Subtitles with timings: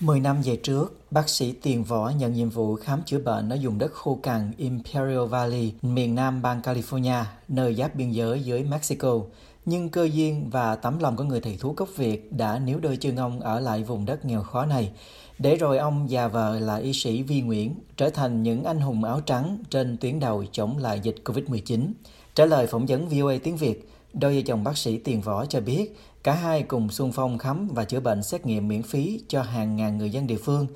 [0.00, 3.58] Mười năm về trước, bác sĩ Tiền Võ nhận nhiệm vụ khám chữa bệnh ở
[3.62, 8.64] vùng đất khô cằn Imperial Valley, miền nam bang California, nơi giáp biên giới với
[8.64, 9.20] Mexico.
[9.64, 12.96] Nhưng cơ duyên và tấm lòng của người thầy thuốc gốc Việt đã níu đôi
[12.96, 14.90] chân ông ở lại vùng đất nghèo khó này.
[15.38, 19.04] Để rồi ông và vợ là y sĩ Vi Nguyễn trở thành những anh hùng
[19.04, 21.92] áo trắng trên tuyến đầu chống lại dịch Covid-19.
[22.34, 25.60] Trả lời phỏng vấn VOA tiếng Việt, đôi vợ chồng bác sĩ Tiền Võ cho
[25.60, 29.42] biết Cả hai cùng xung phong khám và chữa bệnh xét nghiệm miễn phí cho
[29.42, 30.66] hàng ngàn người dân địa phương,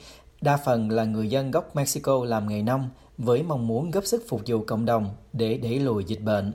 [0.41, 4.25] đa phần là người dân gốc Mexico làm nghề nông với mong muốn góp sức
[4.29, 6.53] phục vụ cộng đồng để đẩy lùi dịch bệnh.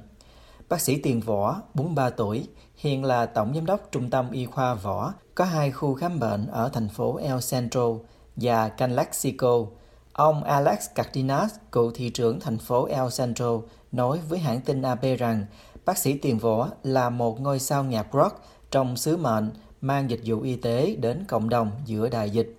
[0.70, 4.73] Bác sĩ Tiền Võ, 43 tuổi, hiện là tổng giám đốc trung tâm y khoa
[4.73, 7.94] Võ, có hai khu khám bệnh ở thành phố El Centro
[8.35, 9.66] và Calexico.
[10.13, 13.61] Ông Alex Cardenas, cựu thị trưởng thành phố El Centro,
[13.91, 15.45] nói với hãng tin AP rằng
[15.85, 20.21] bác sĩ Tiền Võ là một ngôi sao nhạc rock trong sứ mệnh mang dịch
[20.26, 22.58] vụ y tế đến cộng đồng giữa đại dịch.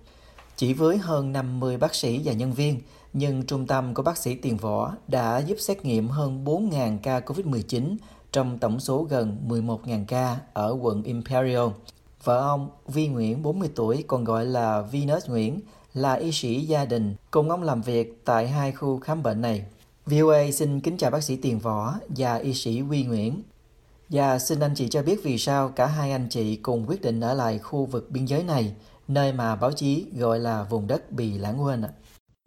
[0.55, 2.79] Chỉ với hơn 50 bác sĩ và nhân viên,
[3.13, 7.19] nhưng trung tâm của bác sĩ Tiền Võ đã giúp xét nghiệm hơn 4.000 ca
[7.19, 7.95] COVID-19
[8.31, 11.67] trong tổng số gần 11.000 ca ở quận Imperial.
[12.23, 15.59] Vợ ông Vi Nguyễn, 40 tuổi, còn gọi là Venus Nguyễn,
[15.93, 19.65] là y sĩ gia đình, cùng ông làm việc tại hai khu khám bệnh này.
[20.05, 23.43] VOA xin kính chào bác sĩ Tiền Võ và y sĩ Vi Nguyễn.
[24.11, 27.19] Và xin anh chị cho biết vì sao cả hai anh chị cùng quyết định
[27.21, 28.75] ở lại khu vực biên giới này,
[29.07, 31.89] nơi mà báo chí gọi là vùng đất bị lãng quên ạ.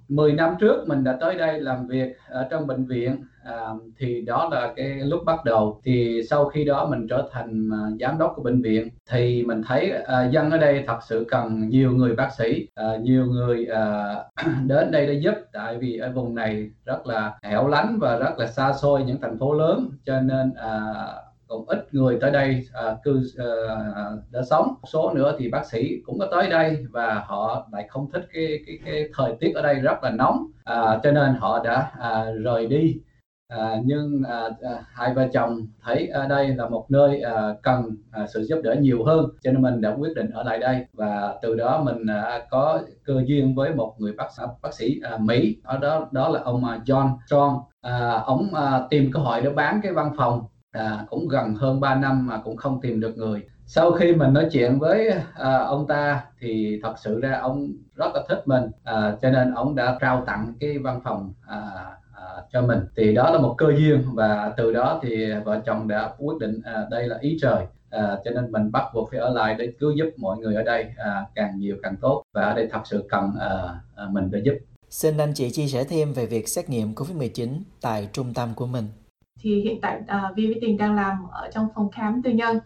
[0.08, 3.66] 10 năm trước mình đã tới đây làm việc ở trong bệnh viện à,
[3.98, 7.90] thì đó là cái lúc bắt đầu thì sau khi đó mình trở thành à,
[8.00, 11.68] giám đốc của bệnh viện thì mình thấy à, dân ở đây thật sự cần
[11.68, 14.14] nhiều người bác sĩ à, nhiều người à,
[14.66, 18.38] đến đây để giúp tại vì ở vùng này rất là hẻo lánh và rất
[18.38, 21.04] là xa xôi những thành phố lớn cho nên à,
[21.52, 23.46] cũng ít người tới đây à, cư à,
[24.30, 24.66] đã sống.
[24.68, 28.26] Một số nữa thì bác sĩ cũng có tới đây và họ lại không thích
[28.32, 30.46] cái cái cái thời tiết ở đây rất là nóng.
[30.64, 32.96] À, cho nên họ đã à, rời đi.
[33.48, 37.96] À, nhưng à, à, hai vợ chồng thấy ở đây là một nơi à, cần
[38.10, 39.26] à, sự giúp đỡ nhiều hơn.
[39.42, 42.80] Cho nên mình đã quyết định ở lại đây và từ đó mình à, có
[43.04, 45.56] cơ duyên với một người bác sĩ bác sĩ à, Mỹ.
[45.64, 47.58] Ở đó đó là ông à, John Strong.
[47.80, 51.80] À, ông à, tìm cơ hội để bán cái văn phòng à, cũng gần hơn
[51.80, 53.42] 3 năm mà cũng không tìm được người.
[53.66, 58.10] Sau khi mình nói chuyện với à, ông ta thì thật sự ra ông rất
[58.14, 58.64] là thích mình.
[58.84, 61.60] À, cho nên ông đã trao tặng cái văn phòng à,
[62.14, 62.80] à, cho mình.
[62.96, 66.60] Thì đó là một cơ duyên và từ đó thì vợ chồng đã quyết định
[66.64, 67.66] à, đây là ý trời.
[67.90, 70.62] À, cho nên mình bắt buộc phải ở lại để cứu giúp mọi người ở
[70.62, 74.30] đây à, càng nhiều càng tốt và ở đây thật sự cần à, à, mình
[74.30, 74.54] để giúp.
[74.90, 77.48] Xin anh chị chia sẻ thêm về việc xét nghiệm COVID-19
[77.80, 78.84] tại trung tâm của mình
[79.42, 82.30] thì hiện tại à, uh, Vi với Tình đang làm ở trong phòng khám tư
[82.30, 82.56] nhân.
[82.56, 82.62] Uh,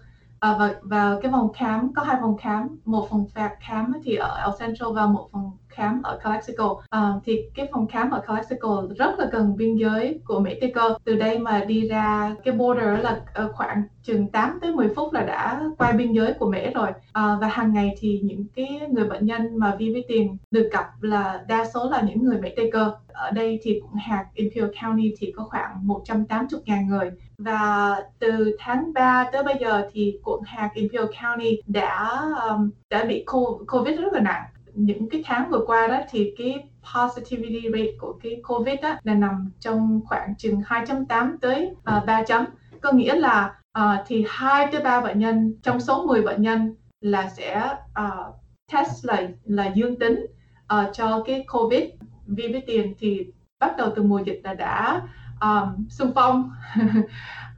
[0.59, 3.27] và và cái phòng khám có hai phòng khám một phòng
[3.61, 6.65] khám thì ở El Central và một phòng khám ở Calexico.
[6.65, 11.17] Uh, thì cái phòng khám ở Calexico rất là gần biên giới của Mexico từ
[11.17, 15.23] đây mà đi ra cái border là ờ, khoảng chừng 8 tới 10 phút là
[15.23, 16.89] đã qua biên giới của Mỹ rồi.
[16.91, 20.69] Uh, và hàng ngày thì những cái người bệnh nhân mà Vi vi tiền được
[20.73, 25.15] gặp là đa số là những người Mexico ở đây thì cũng hạt Imperial County
[25.19, 27.11] thì có khoảng 180.000 người.
[27.39, 33.05] Và từ tháng 3 tới bây giờ thì quận hạt Imperial County đã um, đã
[33.05, 33.25] bị
[33.67, 34.43] COVID rất là nặng
[34.77, 39.15] những cái tháng vừa qua đó thì cái positivity rate của cái COVID đó là
[39.15, 42.45] nằm trong khoảng chừng 2.8 tới à, uh, 3 chấm.
[42.81, 46.75] Có nghĩa là uh, thì 2 tới 3 bệnh nhân trong số 10 bệnh nhân
[47.01, 48.35] là sẽ uh,
[48.73, 50.27] test là là dương tính
[50.75, 51.85] uh, cho cái COVID.
[52.27, 53.27] Vì với tiền thì
[53.61, 55.03] bắt đầu từ mùa dịch là đã
[55.41, 56.51] um, xung phong.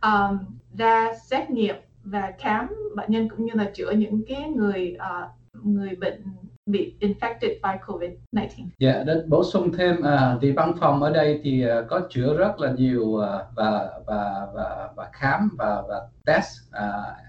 [0.02, 0.38] Um,
[0.78, 5.30] ra xét nghiệm và khám bệnh nhân cũng như là chữa những cái người uh,
[5.64, 6.22] người bệnh
[6.68, 8.66] bị infected by COVID-19.
[8.78, 12.00] Dạ, yeah, để bổ sung thêm à, thì văn phòng ở đây thì uh, có
[12.10, 13.22] chữa rất là nhiều uh,
[13.54, 17.28] và và và và khám và và test uh,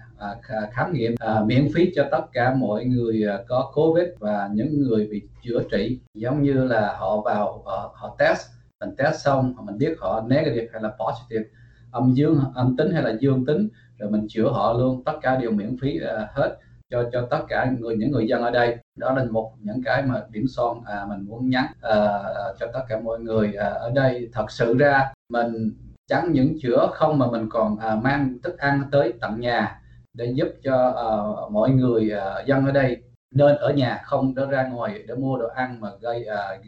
[0.72, 5.06] khám nghiệm à, miễn phí cho tất cả mọi người có Covid và những người
[5.06, 8.46] bị chữa trị giống như là họ vào họ, họ test
[8.80, 11.44] mình test xong mình biết họ negative hay là positive
[11.90, 13.68] âm dương âm tính hay là dương tính
[13.98, 16.58] rồi mình chữa họ luôn tất cả đều miễn phí uh, hết
[16.90, 20.02] cho cho tất cả người những người dân ở đây đó là một những cái
[20.02, 21.98] mà điểm son à, mình muốn nhắn à,
[22.60, 24.28] cho tất cả mọi người à, ở đây.
[24.32, 25.72] Thật sự ra mình
[26.08, 29.80] chẳng những chữa không mà mình còn à, mang thức ăn tới tận nhà
[30.14, 31.08] để giúp cho à,
[31.50, 33.02] mọi người à, dân ở đây.
[33.34, 36.58] Nên ở nhà không để ra ngoài để mua đồ ăn mà gây à,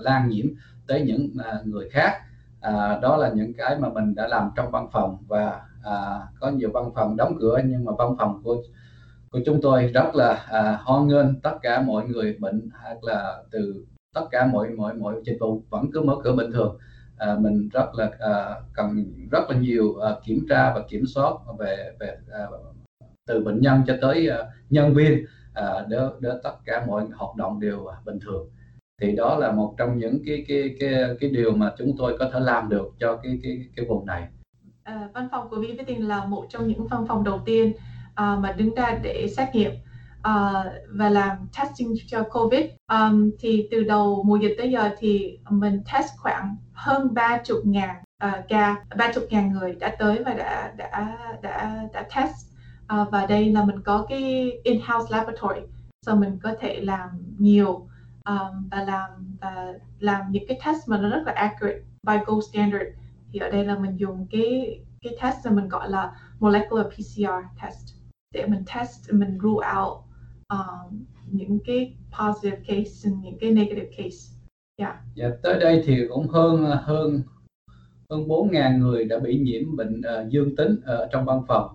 [0.00, 0.46] lan nhiễm
[0.86, 2.12] tới những à, người khác.
[2.60, 6.50] À, đó là những cái mà mình đã làm trong văn phòng và à, có
[6.50, 8.56] nhiều văn phòng đóng cửa nhưng mà văn phòng của
[9.32, 13.42] của chúng tôi rất là à, hoan nghênh tất cả mọi người bệnh hoặc là
[13.50, 16.78] từ tất cả mọi mọi mọi dịch vụ vẫn cứ mở cửa bình thường
[17.18, 21.32] à, mình rất là à, cần rất là nhiều à, kiểm tra và kiểm soát
[21.58, 22.46] về về à,
[23.26, 24.38] từ bệnh nhân cho tới à,
[24.70, 25.24] nhân viên
[25.54, 28.48] à, để để tất cả mọi hoạt động đều à, bình thường
[29.00, 32.30] thì đó là một trong những cái cái cái cái điều mà chúng tôi có
[32.32, 34.28] thể làm được cho cái cái cái vùng này.
[34.82, 37.72] À, văn phòng của Viviting là một trong những văn phòng đầu tiên
[38.14, 39.72] Ờ, mà đứng ra để xét nghiệm.
[40.28, 42.64] Uh, và làm testing cho COVID.
[42.92, 47.96] Um, thì từ đầu mùa dịch tới giờ thì mình test khoảng hơn 30 ngàn
[48.26, 48.84] uh, ca.
[48.96, 52.34] 30 ngàn người đã tới và đã đã đã đã test.
[52.94, 55.60] Uh, và đây là mình có cái in-house laboratory
[56.06, 57.88] so mình có thể làm nhiều
[58.24, 62.44] um, và làm và làm những cái test mà nó rất là accurate by gold
[62.50, 62.84] standard.
[63.32, 67.62] Thì ở đây là mình dùng cái cái test mà mình gọi là molecular PCR
[67.62, 68.01] test
[68.32, 69.98] để mình test mình rule out
[70.48, 74.16] um, những cái positive case and những cái negative case.
[74.76, 74.94] Yeah.
[75.14, 77.22] Dạ, tới đây thì cũng hơn hơn
[78.10, 81.74] hơn 4.000 người đã bị nhiễm bệnh uh, dương tính ở trong văn phòng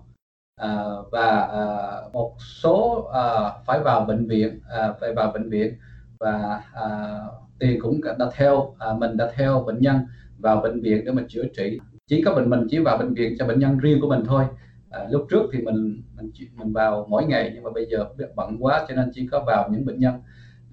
[0.64, 5.74] uh, và uh, một số uh, phải vào bệnh viện uh, phải vào bệnh viện
[6.18, 9.96] và uh, tiền cũng đã theo uh, mình đã theo bệnh nhân
[10.38, 13.36] vào bệnh viện để mình chữa trị chỉ có bệnh mình chỉ vào bệnh viện
[13.38, 14.44] cho bệnh nhân riêng của mình thôi
[14.90, 18.04] à, lúc trước thì mình mình mình vào mỗi ngày nhưng mà bây giờ
[18.36, 20.14] bận quá cho nên chỉ có vào những bệnh nhân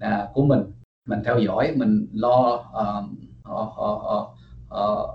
[0.00, 0.60] à, của mình.
[1.08, 2.64] Mình theo dõi mình lo uh,
[3.42, 4.36] họ, họ, họ,
[4.68, 5.14] họ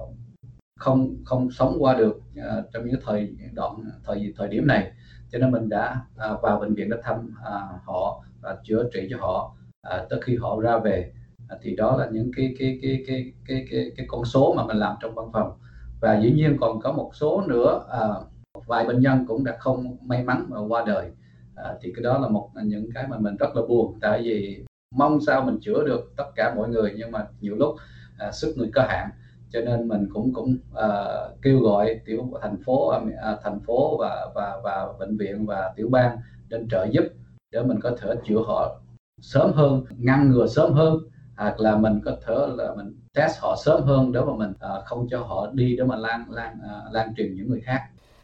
[0.80, 3.76] không không sống qua được uh, trong những thời đoạn
[4.06, 4.92] thời thời điểm này.
[5.32, 6.02] Cho nên mình đã
[6.32, 9.56] uh, vào bệnh viện để thăm uh, họ và chữa trị cho họ
[9.88, 11.14] uh, tới khi họ ra về.
[11.54, 14.66] Uh, thì đó là những cái cái cái cái cái cái cái con số mà
[14.66, 15.52] mình làm trong văn phòng.
[16.02, 18.31] Và dĩ nhiên còn có một số nữa uh,
[18.72, 21.12] vài bệnh nhân cũng đã không may mắn mà qua đời.
[21.56, 23.98] À, thì cái đó là một những cái mà mình rất là buồn.
[24.02, 24.66] Tại vì
[24.96, 27.76] mong sao mình chữa được tất cả mọi người nhưng mà nhiều lúc
[28.18, 29.10] à, sức người có hạn.
[29.50, 30.90] Cho nên mình cũng cũng à,
[31.42, 35.74] kêu gọi tiểu thành phố à, à thành phố và và và bệnh viện và
[35.76, 36.18] tiểu bang
[36.50, 37.04] đến trợ giúp
[37.52, 38.82] để mình có thể chữa họ
[39.22, 40.98] sớm hơn ngăn ngừa sớm hơn.
[41.38, 44.70] Hoặc là mình có thể là mình test họ sớm hơn để mà mình à,
[44.86, 47.82] không cho họ đi để mà lan lan à, lan truyền những người khác.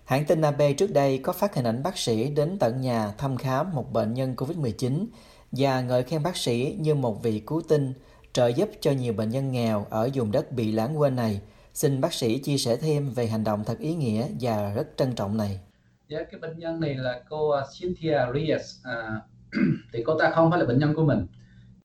[0.07, 3.37] Hãng tin AP trước đây có phát hình ảnh bác sĩ đến tận nhà thăm
[3.37, 5.05] khám một bệnh nhân COVID-19
[5.51, 7.93] và ngợi khen bác sĩ như một vị cứu tinh
[8.33, 11.41] trợ giúp cho nhiều bệnh nhân nghèo ở vùng đất bị lãng quên này.
[11.73, 15.15] Xin bác sĩ chia sẻ thêm về hành động thật ý nghĩa và rất trân
[15.15, 15.59] trọng này.
[16.07, 18.75] Dạ, cái bệnh nhân này là cô à, Cynthia Reyes.
[18.83, 19.21] À,
[19.93, 21.27] thì cô ta không phải là bệnh nhân của mình,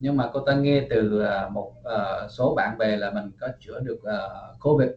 [0.01, 3.49] nhưng mà cô ta nghe từ à, một uh, số bạn bè là mình có
[3.61, 4.89] chữa được uh, COVID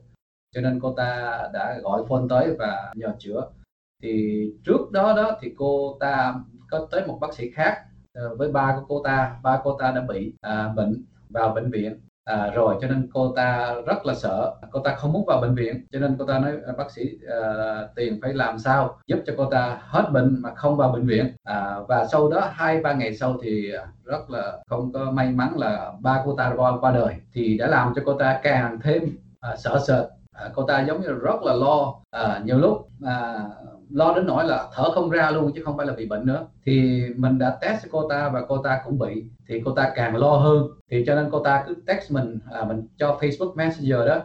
[0.56, 3.48] cho nên cô ta đã gọi phone tới và nhờ chữa.
[4.04, 6.36] Thì trước đó đó thì cô ta
[6.70, 7.78] có tới một bác sĩ khác
[8.14, 9.36] ờ, với ba của cô ta.
[9.44, 12.00] Ba cô ta đã bị à, bệnh vào bệnh viện.
[12.26, 14.56] À, rồi cho nên cô ta rất là sợ.
[14.72, 15.86] Cô ta không muốn vào bệnh viện.
[15.92, 17.40] Cho nên cô ta nói ờ, bác sĩ à,
[17.96, 21.36] tiền phải làm sao giúp cho cô ta hết bệnh mà không vào bệnh viện?
[21.44, 23.72] À, và sau đó hai ba ngày sau thì
[24.04, 27.68] rất là không có may mắn là ba cô ta qua qua đời thì đã
[27.68, 31.44] làm cho cô ta càng thêm à, sợ sệt à, cô ta giống như rất
[31.44, 31.96] là lo.
[32.12, 33.44] À, nhiều lúc à,
[33.90, 36.48] lo đến nỗi là thở không ra luôn chứ không phải là bị bệnh nữa.
[36.66, 39.24] Thì mình đã test cô ta và cô ta cũng bị.
[39.48, 40.68] Thì cô ta càng lo hơn.
[40.92, 44.22] Thì cho nên cô ta cứ text mình à, mình cho Facebook Messenger đó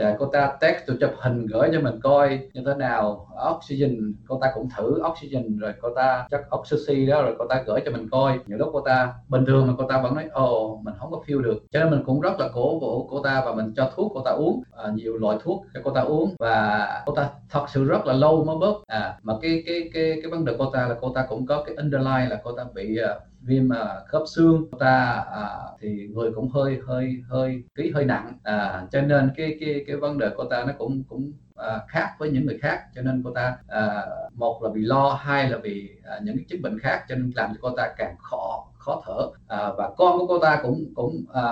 [0.00, 3.28] và dạ, cô ta text tôi chụp hình gửi cho mình coi như thế nào
[3.56, 7.62] oxygen cô ta cũng thử oxygen rồi cô ta chắc oxy đó rồi cô ta
[7.66, 10.24] gửi cho mình coi nhiều lúc cô ta bình thường mà cô ta vẫn nói
[10.32, 13.08] ồ oh, mình không có feel được cho nên mình cũng rất là cổ vũ
[13.10, 15.90] cô ta và mình cho thuốc cô ta uống à, nhiều loại thuốc cho cô
[15.90, 19.62] ta uống và cô ta thật sự rất là lâu mới bớt à mà cái
[19.66, 22.40] cái cái cái vấn đề cô ta là cô ta cũng có cái underline là
[22.44, 25.48] cô ta bị uh, viêm à, khớp xương ta à,
[25.80, 29.96] thì người cũng hơi hơi hơi ký hơi nặng à, cho nên cái cái cái
[29.96, 32.80] vấn đề của ta nó cũng cũng à, khác với những người khác.
[32.94, 36.44] Cho nên cô ta à, một là bị lo hai là vì à, những cái
[36.48, 39.30] chứng bệnh khác cho nên làm cho cô ta càng khó khó thở.
[39.48, 41.42] À, và con của cô ta cũng cũng à,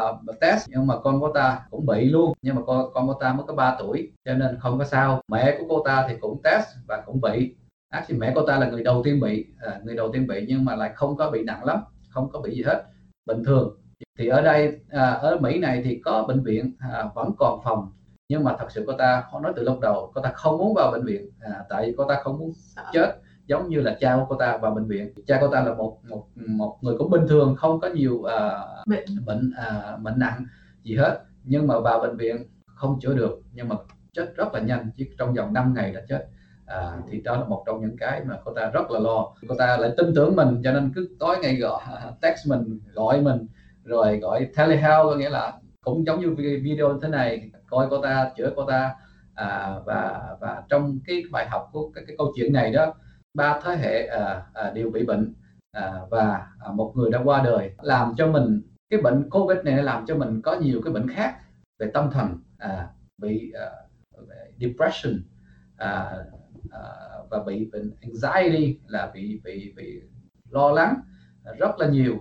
[0.40, 2.32] test nhưng mà con của ta cũng bị luôn.
[2.42, 5.20] Nhưng mà con con của ta mới có 3 tuổi cho nên không có sao.
[5.28, 7.54] Mẹ của cô ta thì cũng test và cũng bị
[7.94, 10.44] ác thì mẹ cô ta là người đầu tiên bị à, người đầu tiên bị
[10.48, 11.80] nhưng mà lại không có bị nặng lắm
[12.14, 12.84] không có bị gì hết.
[13.26, 13.76] Bình thường.
[14.18, 17.92] Thì ở đây à, ở Mỹ này thì có bệnh viện à, vẫn còn phòng.
[18.28, 20.74] Nhưng mà thật sự cô ta họ nói từ lúc đầu cô ta không muốn
[20.74, 22.52] vào bệnh viện à, tại vì cô ta không muốn
[22.92, 25.14] chết giống như là cha của cô ta vào bệnh viện.
[25.26, 28.58] Cha cô ta là một một một người cũng bình thường không có nhiều à,
[28.86, 29.24] bệnh.
[29.26, 30.46] bệnh à, bệnh nặng
[30.82, 31.20] gì hết.
[31.44, 32.36] Nhưng mà vào bệnh viện
[32.66, 33.76] không chữa được nhưng mà
[34.12, 36.28] chết rất là nhanh chỉ trong vòng 5 ngày đã chết
[36.66, 39.35] à, thì đó là một trong những cái mà cô ta rất là lo.
[39.49, 41.83] Cô ta lại tin tưởng mình cho nên cứ tối ngày gọi
[42.23, 43.47] text mình gọi mình
[43.85, 45.52] rồi gọi telehealth có nghĩa là
[45.85, 48.94] cũng giống như video thế này coi cô ta chữa cô ta.
[49.35, 52.94] À, và và trong cái bài học của cái, cái câu chuyện này đó
[53.35, 55.35] ba thế hệ à, à, đều bị bệnh.
[55.73, 59.83] À, và à, một người đã qua đời làm cho mình cái bệnh covid này
[59.83, 61.35] làm cho mình có nhiều cái bệnh khác
[61.78, 63.71] về tâm thần à, bị à,
[64.61, 65.23] depression
[65.76, 66.16] à,
[66.71, 66.80] à,
[67.30, 70.00] và bị bệnh anxiety là bị bị bị
[70.50, 70.94] lo lắng
[71.59, 72.14] rất là nhiều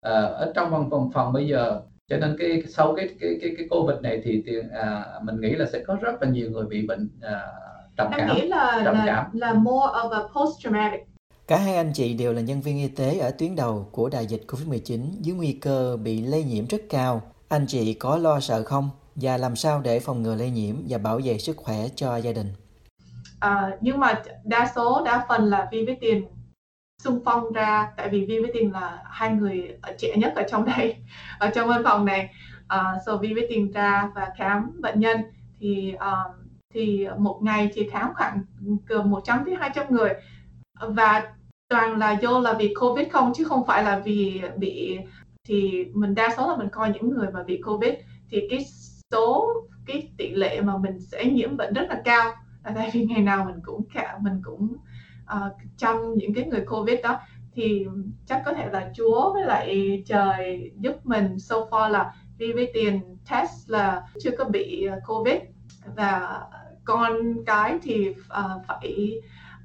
[0.00, 3.50] à, ở trong văn phòng phòng bây giờ cho nên cái sau cái cái cái
[3.56, 6.66] cái covid này thì, thì à, mình nghĩ là sẽ có rất là nhiều người
[6.66, 7.40] bị bệnh à,
[7.96, 11.00] trầm cảm nghĩ là trầm là, cảm là more of a post traumatic
[11.48, 14.26] Cả hai anh chị đều là nhân viên y tế ở tuyến đầu của đại
[14.26, 17.22] dịch Covid-19 dưới nguy cơ bị lây nhiễm rất cao.
[17.48, 18.90] Anh chị có lo sợ không?
[19.14, 22.32] Và làm sao để phòng ngừa lây nhiễm và bảo vệ sức khỏe cho gia
[22.32, 22.46] đình?
[23.40, 26.26] À, nhưng mà đa số đa phần là Vi với Tiền
[27.02, 30.64] xung phong ra tại vì Vi với Tiền là hai người trẻ nhất ở trong
[30.64, 30.96] đây
[31.38, 32.30] ở trong văn phòng này.
[32.74, 35.20] Uh, so Vi với Tiền ra và khám bệnh nhân
[35.60, 36.34] thì uh,
[36.74, 38.42] thì một ngày thì khám khoảng
[38.86, 40.14] gần 100 đến 200 người.
[40.80, 41.32] Và
[41.68, 44.98] toàn là do là vì Covid không chứ không phải là vì bị
[45.48, 47.92] thì mình đa số là mình coi những người mà bị Covid
[48.30, 48.64] thì cái
[49.12, 49.54] số
[49.86, 52.34] cái tỷ lệ mà mình sẽ nhiễm bệnh rất là cao.
[52.68, 54.76] À, tại vì ngày nào mình cũng cả mình cũng
[55.36, 57.20] uh, chăm những cái người Covid đó.
[57.52, 57.86] Thì
[58.26, 62.70] chắc có thể là Chúa với lại trời giúp mình so far là vì với
[62.74, 65.36] tiền test là chưa có bị ờ, Covid.
[65.96, 66.40] Và
[66.84, 69.20] con cái thì uh, phải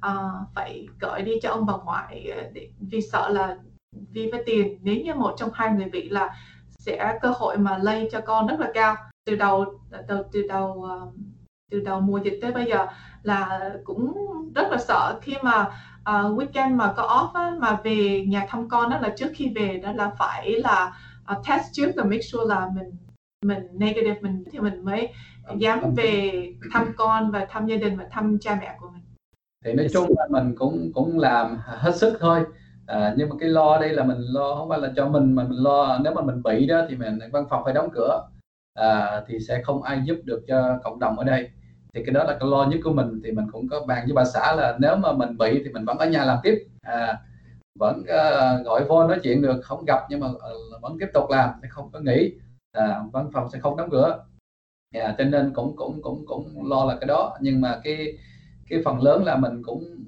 [0.06, 3.56] uh, phải gửi đi cho ông bà ngoại để, vì sợ là
[4.12, 4.78] vì với tiền.
[4.82, 6.36] Nếu như một trong hai người bị là
[6.78, 8.96] sẽ cơ hội mà lây cho con rất là cao.
[9.26, 9.64] Từ đầu
[10.08, 11.14] từ từ đầu uh,
[11.70, 12.86] từ đầu mùa dịch tới bây giờ
[13.22, 14.14] là cũng
[14.54, 15.60] rất là sợ khi mà
[16.00, 19.52] uh, weekend mà có off á, mà về nhà thăm con đó là trước khi
[19.54, 20.96] về đó là phải là
[21.32, 22.90] uh, test trước và make sure là mình
[23.44, 25.08] mình negative mình thì mình mới
[25.58, 26.32] dám về
[26.72, 29.02] thăm con và thăm gia đình và thăm cha mẹ của mình.
[29.64, 32.44] Thì nói chung là mình cũng cũng làm hết sức thôi.
[32.86, 35.44] À, nhưng mà cái lo đây là mình lo không phải là cho mình mà
[35.44, 38.20] mình lo nếu mà mình bị đó thì mình văn phòng phải đóng cửa
[38.74, 41.50] à, thì sẽ không ai giúp được cho cộng đồng ở đây.
[41.94, 44.14] Thì cái đó là cái lo nhất của mình thì mình cũng có bàn với
[44.14, 46.66] bà xã là nếu mà mình bị thì mình vẫn ở nhà làm tiếp.
[46.82, 47.18] À,
[47.78, 51.30] vẫn uh, gọi phone nói chuyện được không gặp nhưng mà uh, vẫn tiếp tục
[51.30, 52.32] làm sẽ không có nghỉ.
[52.72, 54.24] À, văn phòng sẽ không đóng cửa.
[54.94, 57.36] Yeah, cho nên cũng cũng cũng cũng lo là cái đó.
[57.40, 58.18] Nhưng mà cái
[58.68, 60.04] cái phần lớn là mình cũng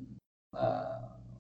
[0.57, 0.63] uh,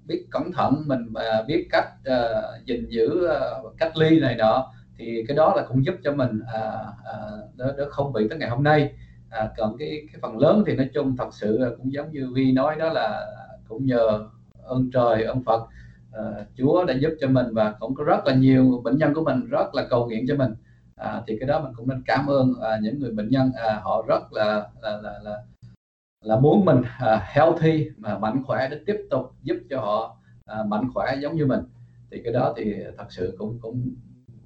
[0.07, 3.29] biết cẩn thận mình uh, biết cách uh, gìn giữ
[3.67, 6.61] uh, cách ly này nọ thì cái đó là cũng giúp cho mình à,
[7.05, 7.15] à,
[7.57, 8.93] đỡ, đỡ không bị tới ngày hôm nay.
[9.31, 12.33] À, còn cái cái phần lớn thì nói chung thật sự là cũng giống như
[12.35, 13.27] vi nói đó là
[13.69, 14.29] cũng nhờ
[14.63, 15.67] ơn trời ơn phật
[16.13, 16.23] à,
[16.57, 19.49] chúa đã giúp cho mình và cũng có rất là nhiều bệnh nhân của mình
[19.49, 20.55] rất là cầu nguyện cho mình.
[20.97, 23.81] À, thì cái đó mình cũng nên cảm ơn à, những người bệnh nhân à,
[23.83, 25.43] họ rất là là là, là
[26.25, 30.17] là muốn mình uh, healthy mà mạnh khỏe để tiếp tục giúp cho họ
[30.61, 31.61] uh, mạnh khỏe giống như mình.
[32.11, 33.89] Thì cái đó thì thật sự cũng cũng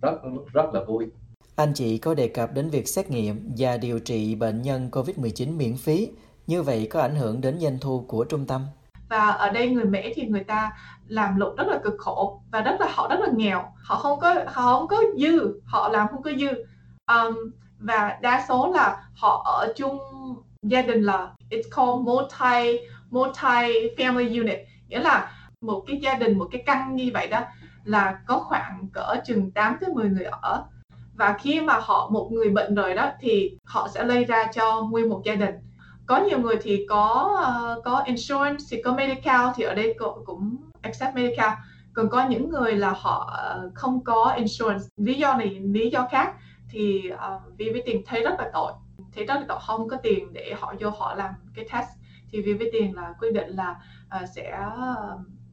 [0.03, 0.15] rất
[0.53, 1.11] rất là vui
[1.61, 5.57] anh chị có đề cập đến việc xét nghiệm và điều trị bệnh nhân COVID-19
[5.57, 6.09] miễn phí.
[6.47, 8.67] Như vậy có ảnh hưởng đến doanh thu của trung tâm?
[9.09, 10.73] Và ở đây người Mỹ thì người ta
[11.07, 13.65] làm lụng rất là cực khổ và rất là họ rất là nghèo.
[13.85, 16.49] Họ không có họ không có dư, họ làm không có dư.
[17.13, 19.99] Um, và đa số là họ ở chung
[20.63, 26.39] gia đình là it's called multi multi family unit nghĩa là một cái gia đình
[26.39, 27.41] một cái căn như vậy đó
[27.85, 30.65] là có khoảng cỡ chừng 8 tới 10 người ở.
[31.15, 34.83] Và khi mà họ một người bệnh rồi đó thì họ sẽ lây ra cho
[34.83, 35.55] nguyên một gia đình.
[36.07, 37.31] Có nhiều người thì có
[37.79, 41.53] uh, có insurance thì có medical thì ở đây cũng accept medical.
[41.93, 44.85] Còn có những người là họ ờ, không có insurance.
[44.97, 46.35] Lý do này lý do khác
[46.71, 48.73] thì ờ, uh, vì với tiền thấy rất là tội.
[49.15, 51.89] Thấy rất là tội không có tiền để họ vô họ làm cái test.
[52.31, 53.77] Thì vì với tiền là quyết định là
[54.23, 54.59] uh, sẽ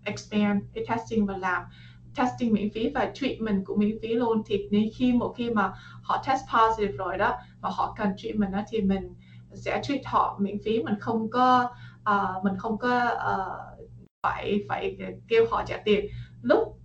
[0.03, 1.63] expand cái testing và làm
[2.17, 4.43] testing miễn phí và treatment cũng miễn phí luôn.
[4.45, 8.53] Thì nếu khi một khi mà họ test positive rồi đó và họ cần treatment
[8.53, 9.13] đó thì mình
[9.53, 10.83] sẽ treat họ miễn phí.
[10.83, 11.69] Mình không có
[12.09, 13.87] uh, mình không có uh,
[14.23, 14.97] phải phải
[15.27, 16.05] kêu họ trả tiền.
[16.41, 16.77] Lúc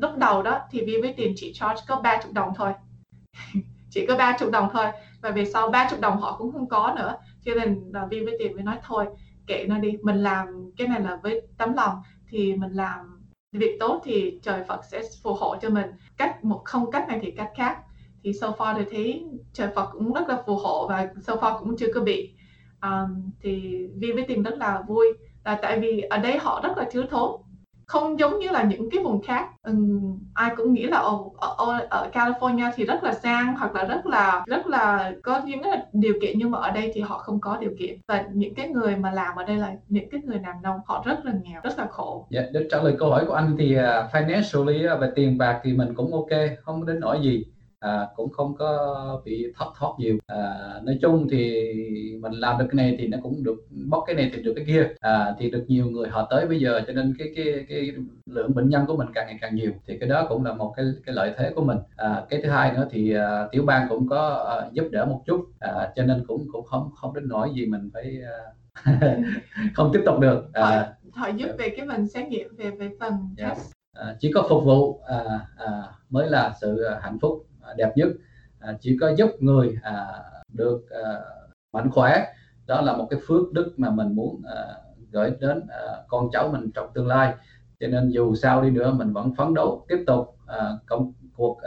[0.00, 2.72] lúc đầu đó thì Vi với tiền chỉ charge có 30 đồng thôi.
[3.90, 4.86] Chỉ có 30 đồng thôi.
[5.22, 7.16] Và về sau 30 đồng họ cũng không có nữa.
[7.44, 9.06] Cho nên là Vi với tiền mới nói thôi
[9.46, 9.96] kệ nó đi.
[10.02, 12.02] Mình làm cái này là với tấm lòng.
[12.28, 13.17] Thì mình làm
[13.52, 15.86] việc tốt thì trời Phật sẽ phù hộ cho mình.
[16.16, 17.78] Cách một không cách này thì cách khác.
[18.22, 21.58] Thì so far thì thấy trời Phật cũng rất là phù hộ và so far
[21.58, 22.34] cũng chưa có bị.
[22.82, 25.06] Um, thì vì với tình rất là vui.
[25.44, 27.40] Là tại vì ở đây họ rất là thiếu thốn
[27.88, 29.48] không giống như là những cái vùng khác.
[29.62, 33.84] Um, ai cũng nghĩ là ở, ở, ở California thì rất là sang hoặc là
[33.84, 37.18] rất là rất là có những cái điều kiện nhưng mà ở đây thì họ
[37.18, 37.98] không có điều kiện.
[38.08, 41.02] Và những cái người mà làm ở đây là những cái người làm nông họ
[41.06, 42.26] rất là nghèo rất là khổ.
[42.30, 45.60] Dạ, để trả lời câu hỏi của anh thì uh, financially uh, về tiền bạc
[45.64, 47.44] thì mình cũng ok không đến nỗi gì
[47.80, 50.18] à, cũng không có bị thất thoát nhiều.
[50.26, 50.40] À,
[50.82, 51.72] nói chung thì
[52.20, 54.64] mình làm được cái này thì nó cũng được bóc cái này thì được cái
[54.68, 54.88] kia.
[55.00, 57.92] À, thì được nhiều người họ tới bây giờ cho nên cái cái cái
[58.26, 59.72] lượng bệnh nhân của mình càng ngày càng nhiều.
[59.86, 61.78] Thì cái đó cũng là một cái cái lợi thế của mình.
[61.96, 65.22] À, cái thứ hai nữa thì à, tiểu bang cũng có à, giúp đỡ một
[65.26, 65.46] chút.
[65.60, 68.38] À, cho nên cũng cũng không không đến nỗi gì mình phải à,
[69.74, 70.52] không tiếp tục được.
[70.52, 73.50] À, họ, họ giúp về cái phần xét nghiệm về về phần yeah.
[73.50, 73.72] test.
[73.98, 78.08] À, chỉ có phục vụ à, à, mới là sự hạnh phúc À, đẹp nhất.
[78.60, 80.06] À, chỉ có giúp người à,
[80.52, 80.80] được
[81.72, 82.26] mạnh khỏe.
[82.66, 84.42] Đó là một cái phước đức mà mình muốn
[85.10, 85.62] gửi đến
[86.08, 87.34] con cháu mình trong tương lai.
[87.80, 90.36] Cho nên dù sao đi nữa mình vẫn phấn đấu tiếp tục
[90.86, 91.60] công cuộc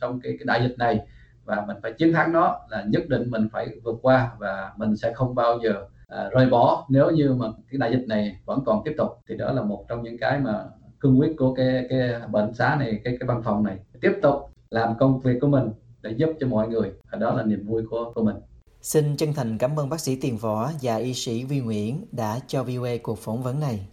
[0.00, 1.00] trong cái, cái đại dịch này.
[1.44, 4.96] Và mình phải chiến thắng nó là nhất định mình phải vượt qua và mình
[4.96, 5.86] sẽ không bao giờ
[6.30, 6.86] rời bỏ.
[6.90, 9.84] Nếu như mà cái đại dịch này vẫn còn tiếp tục thì đó là một
[9.88, 10.64] trong những cái mà
[11.00, 13.78] cương quyết của cái cái bệnh xá này cái cái văn phòng này.
[14.00, 15.70] Tiếp tục làm công việc của mình
[16.02, 18.36] để giúp cho mọi người và đó là niềm vui của của mình
[18.82, 22.40] Xin chân thành cảm ơn bác sĩ Tiền Võ và y sĩ Vi Nguyễn đã
[22.46, 23.86] cho VOA cuộc phỏng vấn này.